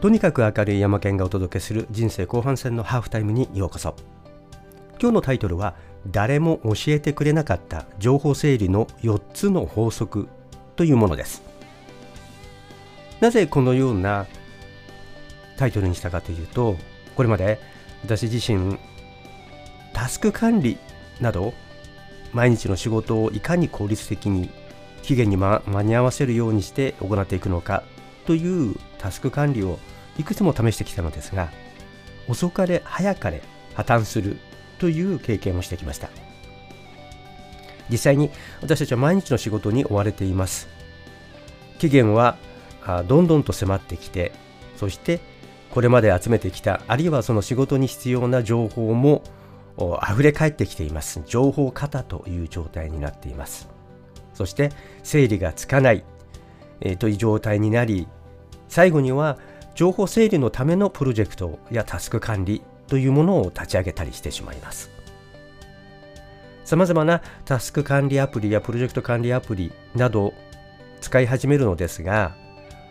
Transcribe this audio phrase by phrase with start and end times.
[0.00, 3.94] とにかく明るい山県がお届けする人生後半戦のハーフタイムにようこそ。
[4.98, 5.74] 今日のタイトルは
[6.06, 10.28] 誰も教えてくれなかった情報整理の4つの法則
[10.76, 11.42] というものです。
[13.20, 14.26] なぜこのような
[15.58, 16.76] タイトルにしたかというと
[17.14, 17.60] これまで
[18.02, 18.78] 私自身
[19.92, 20.78] タスク管理
[21.20, 21.52] など
[22.32, 24.48] 毎日の仕事をいかに効率的に
[25.02, 27.82] 期限にま間に合わせるようにして行っていくのか
[28.26, 29.78] というタスク管理を
[30.20, 31.50] いくつも試してきたのですが
[32.28, 33.42] 遅かれ早かれ
[33.74, 34.36] 破綻する
[34.78, 36.10] という経験をしてきました。
[37.88, 40.68] 実際に私たちは毎日の仕事に追われています。
[41.78, 42.36] 期限は
[43.08, 44.32] どんどんと迫ってきて
[44.76, 45.20] そして
[45.70, 49.22] これまで集めてきたあるいはその仕事に必要な情報も
[50.12, 51.22] 溢れ返ってきています。
[51.26, 53.68] 情報過多という状態になっています。
[54.34, 54.70] そして
[55.02, 56.04] 整理がつかない、
[56.80, 58.06] え、という状態になり
[58.68, 59.38] 最後には
[59.80, 64.90] 情報整理のためのプロジェクトやタスク管理というものを立ち上げたりしてしまいます。
[66.66, 70.34] さまざまなタスク管理アプリやプロジェクト管理アプリなど
[71.00, 72.36] 使い始めるのですが、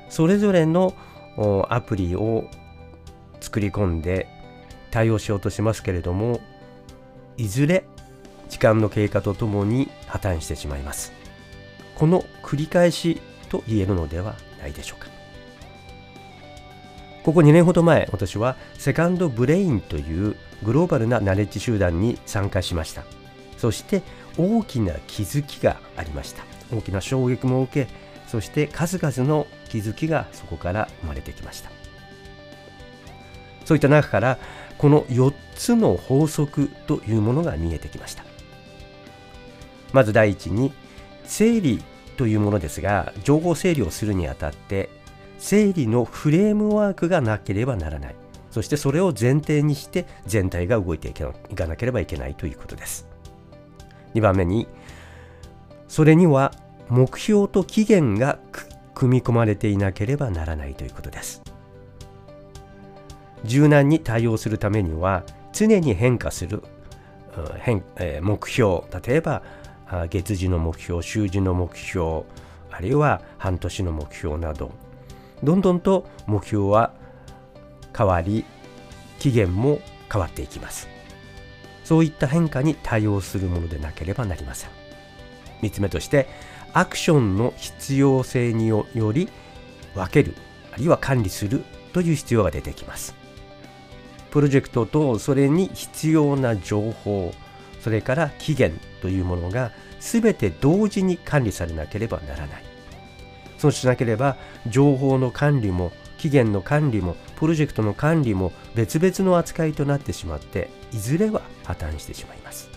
[0.09, 0.95] それぞれの
[1.69, 2.49] アプリを
[3.39, 4.25] 作り込んで
[4.89, 6.41] 対応しようとしますけれども、
[7.37, 7.83] いずれ
[8.49, 11.13] 時間の経過とともに破綻してしまいます。
[11.93, 15.18] この繰り返しと言えるのではないでしょうか。
[17.29, 23.03] ここ2年ほど前、私はセカンドブレインというグローバルなナレッジ集団に参加しました。
[23.55, 24.01] そして
[24.35, 26.43] 大きな気づきがありました。
[26.75, 27.91] 大きな衝撃も受け、
[28.25, 31.69] そして数々の気づきがそこから生まれてきました。
[33.63, 34.39] そういった中から
[34.79, 38.23] この4つの法則というものが見えてきました。
[39.93, 40.73] まず第一に
[41.25, 41.83] 整理
[42.17, 44.89] というものですが情報整理をするにあたって
[45.39, 48.15] 整理のフレームワークがなければならない。
[48.51, 53.07] そしてそれを前提にして全体が動いていかなければいけないということです。
[54.15, 54.67] 2番目に
[55.87, 56.51] それには
[56.89, 58.39] 目標と期限が
[58.93, 61.41] 組み込まれていなければならないということです。
[63.45, 65.23] 柔軟に対応するためには
[65.53, 66.61] 常に変化する
[67.59, 69.43] 変、え目標例えば
[70.09, 72.23] 月次の目標週次の目標
[72.71, 74.71] あるいは半年の目標など
[75.43, 76.93] どんどんと目標は
[77.97, 78.45] 変わり
[79.19, 80.87] 期限も変わっていきます。
[81.83, 84.69] そういった変化に対応するものでなければなりません。
[85.61, 86.27] 3つ目として
[86.73, 89.29] アクションの必要性により
[89.95, 90.35] 分ける
[90.71, 91.63] あるいは管理する
[91.93, 93.15] という必要が出てきます。
[94.31, 97.33] プロジェクトとそれに必要な情報
[97.81, 102.68] それから期限というものが全て同時に管理されなければならない。
[103.59, 104.37] そうしなければ
[104.67, 112.69] 情報の管理も期限の管理もプロジェクトの管理も別々の扱いとなってしまっていずれは破綻してしまいます。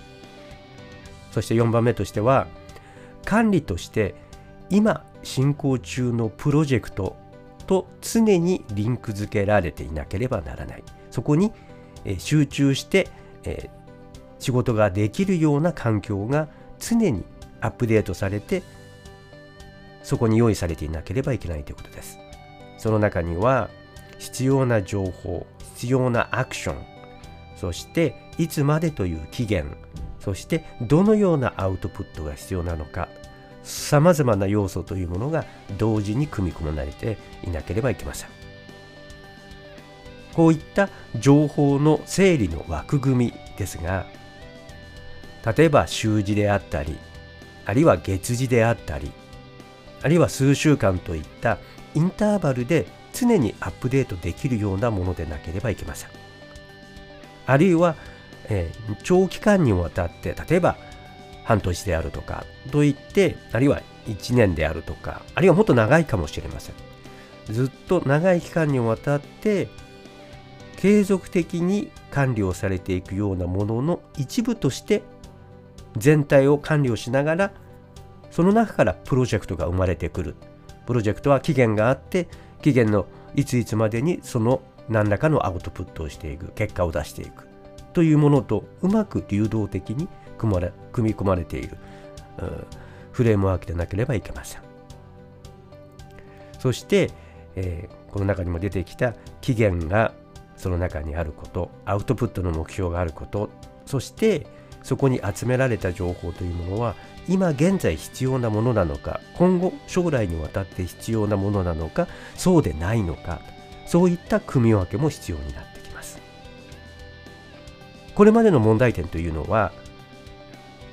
[1.30, 2.46] そして4番目としては
[3.24, 4.14] 管理として
[4.68, 7.16] 今進行中のプロジェクト
[7.66, 10.84] と常にリンク付けられていなければならない。
[11.10, 11.52] そこに
[12.18, 13.08] 集中して
[14.40, 16.48] 仕事ができるような環境が
[16.80, 17.24] 常に
[17.60, 18.62] アップデートされて
[20.02, 22.18] そこに用意されていなければいけないということです。
[22.78, 23.70] その中には
[24.18, 26.76] 必要な情報、必要なアクション、
[27.56, 29.76] そしていつまでという期限、
[30.20, 33.08] そしてどのようなアウトプットが必要なのか、
[33.62, 35.44] さまざまな要素というものが
[35.78, 38.28] 同時に組み込まれていなければいけません。
[40.34, 40.88] こういった
[41.18, 44.06] 情報の整理の枠組みですが、
[45.56, 46.96] 例えば週次であったり、
[47.66, 49.12] あるいは月次であったり、
[50.02, 51.58] あるいは数週間といった
[51.94, 56.10] インターバルで常にアップデートできるようなものでなければいけません。
[57.46, 57.96] あるいは、
[58.48, 60.76] えー、長期間にわたって例えば
[61.44, 66.74] 半年であるとかといってあるいは1年であるとかあるいはもっと長いかもしれません。
[67.46, 69.68] ずっと長い期間にわたって
[70.76, 75.02] 継続的に管理をされていくようなものの一部として
[75.96, 77.52] 全体を管理をしながら
[78.32, 80.34] その中からプロジェクトが生まれてくる。
[80.86, 82.26] プロジェクトは期限があって
[82.62, 83.06] 期限の
[83.36, 87.46] いついつまでにその何らかのアウトプットをしていく結果を出していく。
[87.92, 90.08] というものとうまく流動的に
[90.38, 91.76] 組まれ組み込まれている。
[92.38, 92.66] うん。
[93.12, 94.62] フレームワークでなければいけません。
[96.58, 97.10] そして、
[97.54, 99.12] えー、この中にも出てきた
[99.42, 100.14] 期限が
[100.56, 103.50] その中にあることアウトプットの目標があること。
[103.84, 104.46] そして
[104.82, 106.94] そこに集められた情報というものは
[107.28, 113.40] 今現在必要なものなのか今後将来にわたって必要なものなのかそうでないのか
[113.86, 116.18] そういった組み分けも必要になってきます。
[118.14, 119.72] これまでの問題点というのは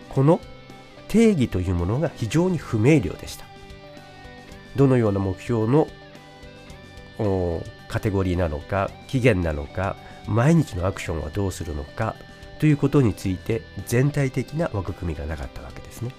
[0.09, 0.39] この
[1.07, 3.45] 定義というものが非常に不明瞭でした。
[4.75, 5.87] どのような目標の
[7.87, 9.95] カテゴリーなのか期限なのか
[10.27, 12.15] 毎日のアクションはどうするのか
[12.59, 16.11] ということについて全体的な枠組みがなかったわけですね。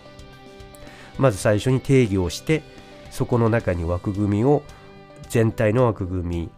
[1.18, 2.62] まず最初に定義をして
[3.10, 4.62] そこの中に枠組みを
[5.28, 6.50] 全体の枠組み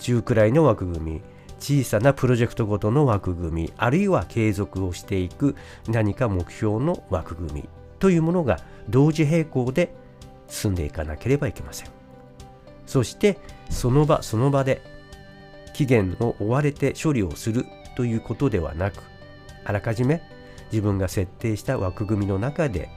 [0.00, 1.22] 中くらいの枠組み
[1.60, 5.56] 小さなプロジェクトごとの枠組みあるいは継続をしていく
[5.88, 7.68] 何か目標の枠組み
[7.98, 9.94] というものが同時並行で
[10.48, 11.88] 進んでいかなければいけません。
[12.86, 13.38] そして
[13.70, 14.82] その場その場で
[15.74, 19.02] 期限を追われて処理をするということではなく
[19.68, 20.22] あらかじめ
[20.72, 22.88] 自分が設定した枠組みの中で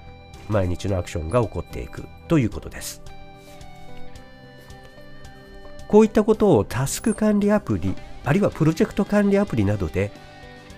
[0.47, 3.01] 毎日のアクションが起こっていくということです。
[5.89, 10.11] こういったことをタスク管理アプリあるいはプロジェクト管理アプリなどで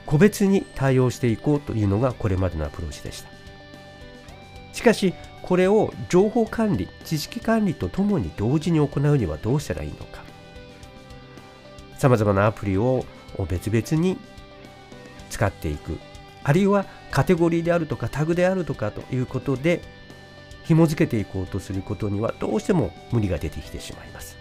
[0.07, 3.29] 個別に対応していこうというのがこれまでのアプローチでした。
[4.73, 5.13] しかし
[5.43, 10.23] これを情報管理知識管理とともに同時に行うにはどうしたらいいのか。
[11.99, 13.05] さまざまなアプリを
[13.47, 14.17] 別々に
[15.33, 15.97] 使っていく。
[16.43, 19.81] あるいはカテゴリーであるとかタグであるとかということで
[20.65, 24.37] 紐付けていこうとすることにはどうしても無理が出てきてしまいます。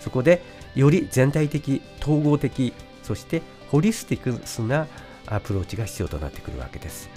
[0.00, 0.42] そこで
[0.74, 2.72] より全体的統合的
[3.02, 4.86] そしてホリスティクスな
[5.26, 7.10] アプローチが必要となってくるわけです。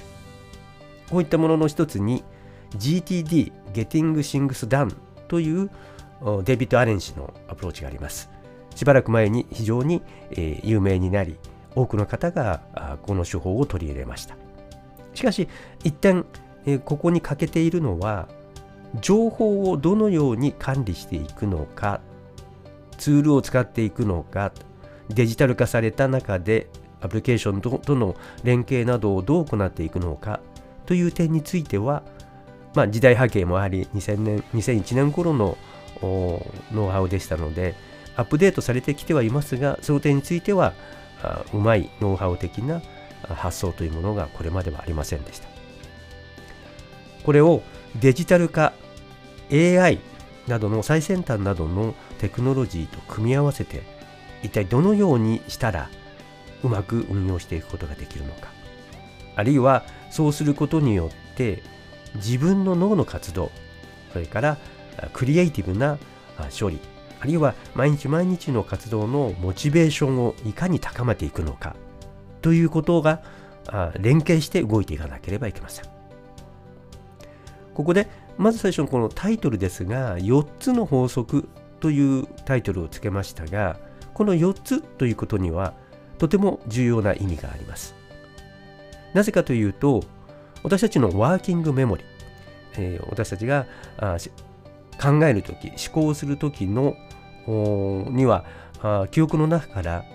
[1.09, 2.23] こういったものの一つに
[2.75, 4.93] GTD Getting Things Done
[5.27, 5.69] という
[6.43, 8.29] デビッド・アレン氏のアプローチがあります。
[8.75, 10.01] しばらく前に非常に、
[10.63, 11.37] 有名になり
[11.75, 14.35] 多くの方がこの手法を取り入れました。
[15.13, 15.47] しかし
[15.83, 16.25] 一点、
[16.85, 18.27] ここに欠けているのは
[19.01, 22.01] 情報をどのように管理していくのか
[22.97, 24.51] ツールを使っていくのか
[25.09, 26.67] デジタル化された中で
[27.01, 30.39] アプリケーションとの連携などをどう行っていくのか
[30.85, 32.03] という点については、
[32.73, 35.57] まあ、時代背景もあり2000年2001年頃の
[36.01, 37.75] ノウハウでしたので
[38.15, 40.73] アップデートされてきてはいますがその点については
[41.53, 42.81] うまいノウハウ的な
[43.23, 45.47] 発想というものがこれまではありませんでした。
[47.23, 47.61] これを
[47.99, 48.73] デジタル化
[49.51, 49.99] AI
[50.47, 53.83] などの最先端などのテクノロジーと組み合わせて
[54.43, 55.89] 一体どのようにしたら
[56.63, 58.49] うまく運用していくことができるのか。
[59.35, 61.61] あるいはそうすることによって
[62.15, 63.51] 自分の脳の活動
[64.13, 64.57] それから
[65.13, 65.99] クリエイティブな
[66.57, 66.79] 処理
[67.19, 71.75] あるいは毎日毎日の活動のモチベーションをいかに高めていくのか
[72.41, 73.21] ということが
[73.99, 75.85] 連携して動いていかなければいけません。
[77.73, 81.47] ここでまず最初のこのタイトルですが4つの法則
[81.79, 83.77] というタイトルをつけましたが
[84.13, 85.73] この4つということには
[86.17, 87.95] とても重要な意味があります。
[89.13, 90.03] なぜかというと
[90.63, 92.05] 私たちのワーキングメモリー、
[92.77, 93.67] えー、私たちが
[95.01, 96.97] 考えるとき思考するときの
[97.47, 98.45] には
[98.81, 100.05] あ記憶の中から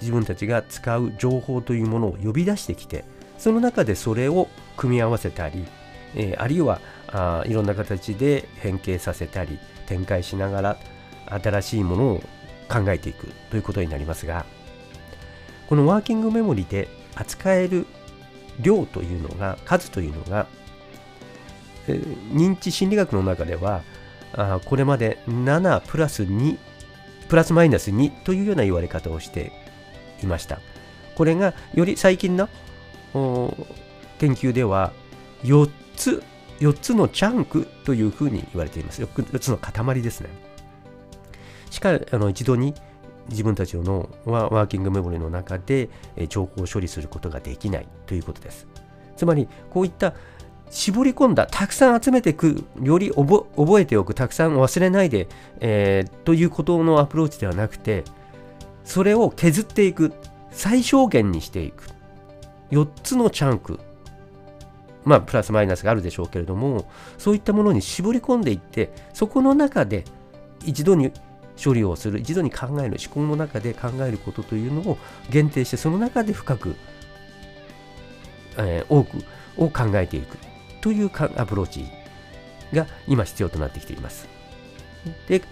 [0.00, 3.04] 自分たちが使う情報というものを呼び出してきて
[3.38, 5.64] その中でそれを組み合わせたり、
[6.14, 10.76] えー、あるいはあいろんな形で変形させたり展開しながら
[11.26, 12.22] 新しいものを
[12.68, 14.44] 考えていくということになりますが
[15.68, 17.86] このワーキングメモリで扱える
[18.60, 20.46] 量というのが数というのが、
[21.88, 23.82] えー、認知心理学の中では
[24.36, 26.58] あこれまで7プラス2
[27.28, 29.52] プラスマイナス2というような言われ方をして
[30.22, 30.60] いました。
[31.16, 32.48] これがより最近の
[34.18, 34.92] 研究では
[35.42, 36.22] 4つ
[36.60, 39.02] 4つのチャンクというふうに言われています。
[39.02, 40.28] 4, つの塊ですね。
[41.70, 42.74] しかあの一度に
[43.28, 45.88] 自分たちのワーキングメモリの中で
[46.28, 48.66] 情報を処理することができないということです。
[49.16, 50.14] つまりこういった
[50.70, 55.28] 絞り込んだたくさん集めていくより覚えておくたくさん忘れないで、
[55.60, 58.04] えー、ということのアプローチではなくて
[58.84, 60.12] それを削っていく
[60.50, 61.90] 最小限にしていく。
[62.70, 63.78] 4つのチャンク。
[65.04, 70.04] まあプラスマイナスがあるでしょうけれどもそういったものに絞り込んでいってそこの中で
[70.64, 71.12] 一度に
[71.62, 74.98] 処理をする一度に考える思考の中で考えることというのを
[75.30, 76.74] 限定してその中で深く、
[78.58, 79.18] えー、多く
[79.56, 80.38] を考えていく。
[80.86, 81.84] というアプローチ
[82.72, 84.28] が今必要となってきています。
[85.26, 85.42] で、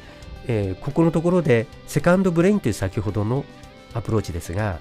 [0.46, 3.44] えー、ここのところで Second Brain という先ほどの
[3.94, 4.78] アプローチですが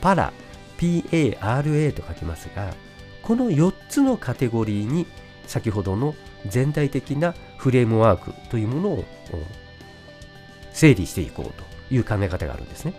[0.00, 0.32] パラ
[0.78, 2.72] PARA と書きますが
[3.22, 5.08] この4つのカテゴリーに
[5.48, 6.14] 先ほどの
[6.46, 9.04] 全体的なフレームワークというものを
[10.72, 12.94] 整理していこうという考え方があるんですね。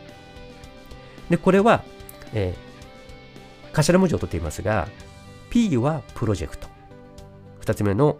[1.29, 1.83] で、これは、
[2.33, 4.89] えー、頭文字を取っていますが、
[5.49, 6.76] P はプロジェクト。
[7.67, 8.17] 2つ目の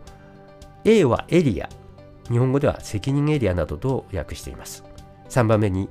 [0.84, 1.70] A はエリア。
[2.30, 4.84] 日本語では責任エリアなどと訳しています。
[5.30, 5.88] 3番目に、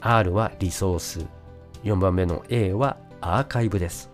[0.00, 1.26] R はリソース。
[1.84, 4.10] 4番目の A はアーカイブです。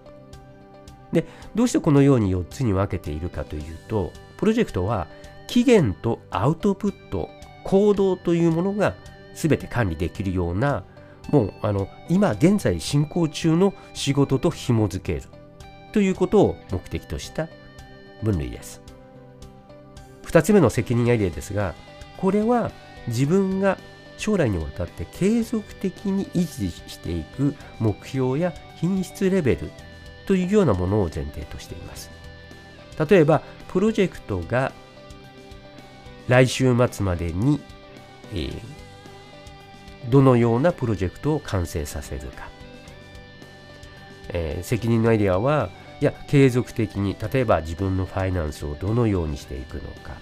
[1.13, 5.07] で、どうしてこのように4つに分けているかというと、プロジェクトは
[5.47, 7.29] 期限とアウトプット、
[7.63, 8.97] 行動というものが
[9.35, 10.83] 全て管理できるような、
[11.31, 15.23] もうあの今現在進行中の仕事と紐づける
[15.93, 17.49] ということを目的とした
[18.23, 18.81] 分類です。
[20.25, 21.75] 2つ目の責任エリアですが、
[22.17, 22.71] これは
[23.09, 23.79] 自分が
[24.17, 29.71] 将来にわたって継続的に維持していく目標や品質レベル
[30.27, 32.11] というようなものを前提としています。
[33.09, 34.73] 例えば、プロジェクトが
[36.29, 37.61] 来週末までに、
[38.33, 38.61] えー、
[40.09, 42.49] どのようなプロジェクトを完成させるか。
[44.29, 45.71] えー、責任のエリアは、
[46.03, 50.17] いや、継続的に、例えば自分のファイナンスをどのようにしていくのか。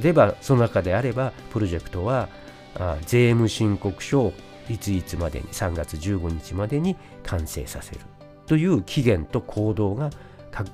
[0.00, 2.28] 例えば、その中であれば、プロジェクトは、
[2.76, 4.32] あ税務申告書を
[4.70, 8.02] いついつまでに、3月15日までに完成させる。
[8.46, 10.10] という期限と行動が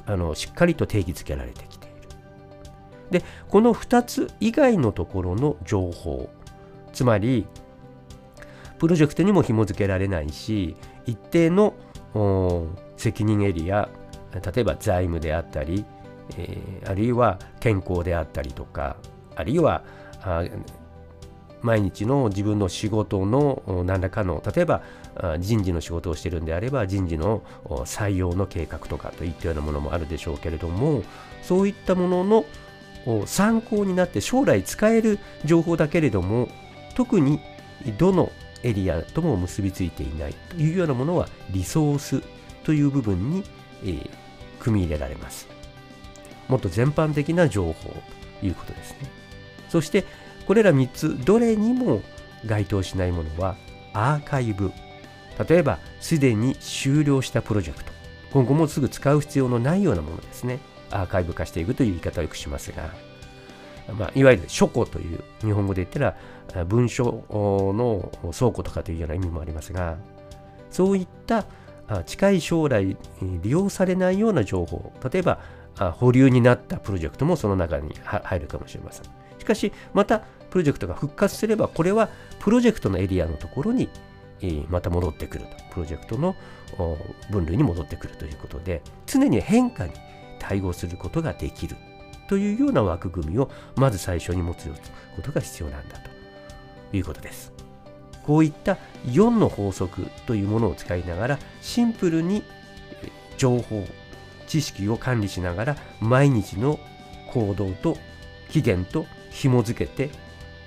[0.05, 3.21] あのしっかりと定義づけられてきている。
[3.21, 6.29] で、この2つ以外のところの情報、
[6.93, 7.47] つまり、
[8.79, 11.73] プロジェクトにも紐付けられないし、一定の
[12.99, 13.89] 責任エリア、
[14.35, 15.85] 例えば財務であったり、
[16.39, 18.97] えー、あるいは健康であったりとか、
[19.37, 19.85] あるいは
[21.63, 24.83] 毎日の自分の仕事の何らかの例えば
[25.39, 31.03] 人事の仕事をしてるんであれば人事の採用の計画とかといったようなものもあるでしょうけれども
[31.43, 32.45] そういったものの
[33.27, 36.49] 参考になって将来使える情報だけれども
[36.95, 37.41] 特に
[37.99, 38.31] どの
[38.63, 42.23] エリアとも結びついていないというようなものはリソース
[42.65, 43.45] という部分に、
[43.83, 44.11] えー、
[44.63, 45.49] 組み入れられます。
[46.49, 47.91] もっと全般的な情報
[48.41, 49.11] ということですね。
[49.69, 50.05] そして
[50.47, 52.03] これら3つどれにも
[52.47, 53.57] 該当しないものは
[53.93, 54.73] アーカイブ
[55.49, 57.93] 例えばすでに終了したプロジェクト
[58.33, 60.59] 今後もすぐ使う必要のないようなものですね
[60.91, 62.91] アーカイブ化していくという言い方をよくしますが、
[63.95, 69.97] まあ、いわゆる書庫という日本語で言ったら文書の倉庫とかというような意味もありますが
[70.71, 71.47] そういった
[72.07, 72.97] 近い将来
[73.43, 75.41] 利用されないような情報例えば
[75.95, 79.05] 保留になったプロジェクトもその中に入るかもしれません
[79.39, 80.21] しかしまた
[80.51, 82.09] プロジェクトが復活すればこれは
[82.41, 83.89] プロジェクトのエリアのところに
[84.69, 85.63] また戻ってくると。
[85.73, 86.35] プロジェクトの
[87.31, 89.93] 分類に戻ってくるということで、常に変化に
[90.39, 91.77] 対応することができる
[92.29, 97.53] というような枠組みをまず最初に持つことが必要なんだということです。
[98.27, 102.45] こういった4の法則というものを使いながらシンプルに
[103.37, 103.85] 情報、
[104.47, 106.79] 知識を管理しながら毎日の
[107.33, 107.97] 行動と
[108.51, 110.11] 期限と紐づけて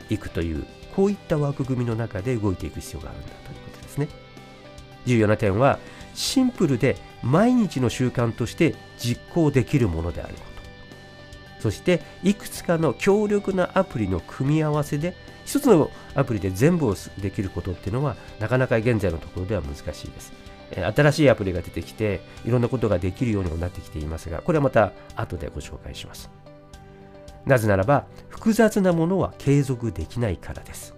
[0.10, 4.08] いくというこういった枠組みの中で動いていく必要があるんだということですね。
[5.06, 5.80] 重要な点は
[6.14, 10.46] シンプルで毎日の習慣として実行できるものであること
[11.60, 20.34] そしていくつかの強力なアプリの組み合わせで一つのアプリで全部をできることっていうのはなかなか現在のところでは難しいです
[20.96, 26.30] 新しいアプリが出てきていろんなことができるようにもなってきていますがこれはまた後でご紹介します
[27.46, 30.96] なぜならば複雑なものは継続できないからです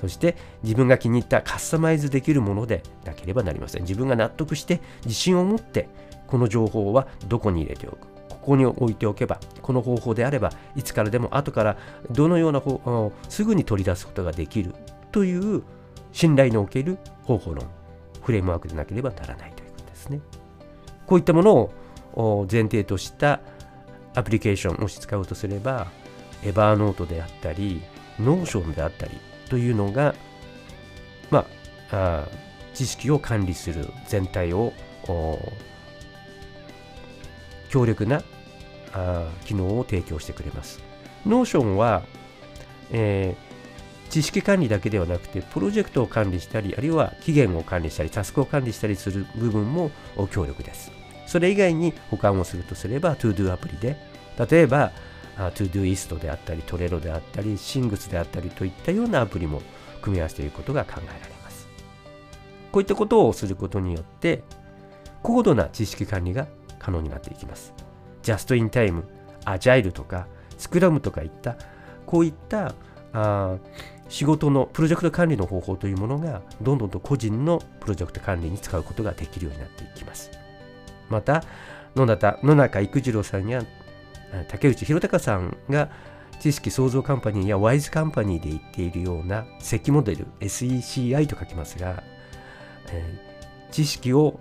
[0.00, 3.82] そして自分が気に入ったカスタマイズできるものでなければなりません。
[3.82, 5.88] 自分が納得して自信を持って
[6.26, 8.17] この情報はどこに入れておく。
[8.48, 11.76] ここに置いておけば、この方法であれば、いつからでも後から
[12.10, 14.74] どのような方すぐに取り出すことができる
[15.12, 15.62] という
[16.12, 17.66] 信頼のおける方法論、
[18.22, 20.20] フレームワークでなければならないということですね。
[21.06, 21.70] こういったもの
[22.14, 23.40] を前提とした
[24.14, 25.88] アプリケーション、もし使うとすれば、
[26.42, 27.82] Evernote であったり、
[28.18, 29.12] Notion であったり、
[29.50, 30.14] というのが、
[31.30, 31.44] ま
[31.90, 32.28] あ、あ
[32.72, 34.72] 知識を管理する全体を
[37.68, 38.22] 強力な
[38.92, 40.80] あ機能を提供してくれます。
[41.26, 42.02] Notion は、
[42.90, 49.90] えー、知識管理だけではなくて、プロジェクトを管理したり、あるいは期限を管理したり、タスクを管理したりする部分も
[50.30, 50.90] 強力です。
[51.26, 53.96] それ以外に保管をするとすれば、ToDo アプリで、
[54.50, 54.92] 例えば、
[55.36, 59.62] トゥドゥイストであったり、トレロであったり、シングスであったりといったようなアプリも
[60.00, 61.68] 組み合わせていることが考えられます。
[62.72, 64.42] こういったことをすることによって、
[65.22, 67.74] 高度な知識管理が可能になっていきます。
[68.22, 69.04] ジャストインタイム、
[69.44, 71.56] アジャイルとか、スクラムとかいった、
[72.06, 72.74] こういった
[73.12, 73.56] あ
[74.08, 80.30] 仕事のプロジェクト管理の方法というものがどんどんと個人のプロジェクト管理に使うことができるようになっていきます。
[81.08, 81.44] また
[81.94, 83.62] 野中野中育次郎さんや
[84.48, 85.90] 竹内弘隆さんが
[86.40, 92.02] 知識創造カンパニーやワイズカンパニーで言っているような積モデル SECI と書きますが、
[92.92, 94.38] えー、知識を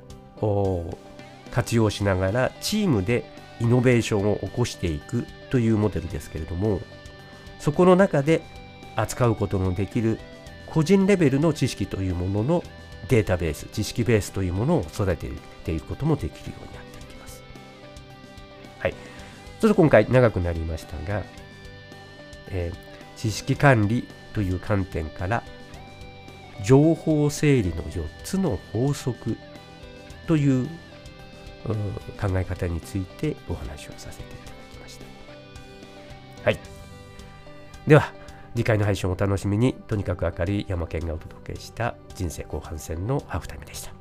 [1.52, 6.82] 活用しながらチームでイノベーションを起こしていくというモデルですけれども
[7.60, 8.42] そこの中で
[8.96, 10.20] 扱うことのできる
[10.68, 12.64] 個人レベルの知識というものの
[13.08, 15.30] データベース知識ベースというものを育て
[15.64, 17.44] ていくこともできるようになっていきます。
[18.80, 18.92] はい。
[18.92, 21.24] ちょっと今回長くなりましたが、
[22.50, 25.44] えー、知識管理という観点から
[26.64, 29.38] 情報整理の4つの法則
[30.28, 30.68] という
[31.66, 35.06] 考え方についてお話をさせていただきました。
[36.44, 36.60] はい。
[37.88, 38.12] では、
[38.56, 43.97] 次回の配信をお楽しみに、とにかく明るい山県がお届けした人生後半戦のハーフタイムでした。